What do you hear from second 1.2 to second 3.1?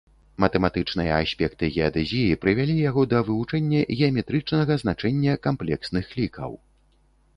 аспекты геадэзіі, прывялі яго